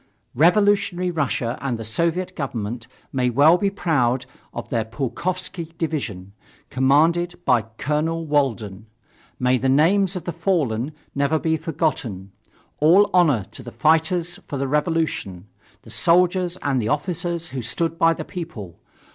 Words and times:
"Revolutionary 0.33 1.11
Russia 1.11 1.59
and 1.61 1.77
the 1.77 1.85
Soviet 1.85 2.35
Government 2.35 2.87
may 3.13 3.29
well 3.29 3.59
be 3.59 3.69
proud 3.69 4.25
of 4.51 4.69
their 4.69 4.83
Pulkovsky 4.83 5.75
division, 5.77 6.33
commanded 6.71 7.39
by 7.45 7.65
Colonel 7.77 8.25
Walden. 8.25 8.87
May 9.39 9.59
the 9.59 9.69
names 9.69 10.15
of 10.15 10.23
the 10.23 10.31
fallen 10.33 10.91
never 11.13 11.37
be 11.37 11.55
forgotten. 11.55 12.31
All 12.79 13.11
honor 13.13 13.43
to 13.51 13.61
the 13.61 13.71
fighters 13.71 14.39
for 14.47 14.57
the 14.57 14.67
revolution 14.67 15.45
the 15.83 15.91
soldiers 15.91 16.57
and 16.63 16.81
the 16.81 16.89
officers 16.89 17.49
who 17.49 17.61
stood 17.61 17.99
by 17.99 18.15
the 18.15 18.25
People! 18.25 18.79